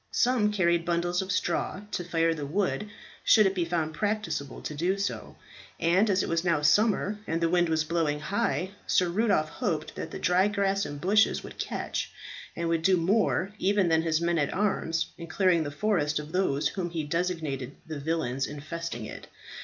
[0.09, 2.89] Some carried bundles of straw, to fire the wood
[3.23, 5.35] should it be found practicable to do so;
[5.79, 9.93] and as it was now summer and the wind was blowing high, Sir Rudolph hoped
[9.93, 12.09] that the dry grass and bushes would catch,
[12.55, 16.31] and would do more even than his men at arms in clearing the forest of
[16.31, 19.27] those whom he designated the villains infesting it.